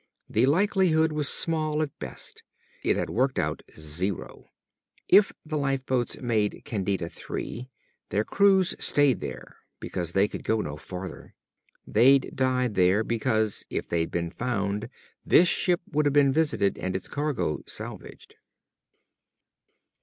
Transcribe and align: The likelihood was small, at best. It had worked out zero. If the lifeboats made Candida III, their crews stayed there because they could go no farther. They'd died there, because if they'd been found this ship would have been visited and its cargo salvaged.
The 0.27 0.47
likelihood 0.47 1.11
was 1.11 1.29
small, 1.29 1.83
at 1.83 1.99
best. 1.99 2.41
It 2.81 2.97
had 2.97 3.11
worked 3.11 3.37
out 3.37 3.61
zero. 3.77 4.47
If 5.07 5.31
the 5.45 5.59
lifeboats 5.59 6.19
made 6.19 6.63
Candida 6.65 7.07
III, 7.29 7.69
their 8.09 8.23
crews 8.23 8.73
stayed 8.83 9.19
there 9.19 9.57
because 9.79 10.13
they 10.13 10.27
could 10.27 10.43
go 10.43 10.59
no 10.59 10.75
farther. 10.75 11.35
They'd 11.85 12.31
died 12.35 12.73
there, 12.73 13.03
because 13.03 13.63
if 13.69 13.87
they'd 13.87 14.09
been 14.09 14.31
found 14.31 14.89
this 15.23 15.47
ship 15.47 15.81
would 15.91 16.07
have 16.07 16.13
been 16.13 16.33
visited 16.33 16.79
and 16.79 16.95
its 16.95 17.07
cargo 17.07 17.59
salvaged. 17.67 18.37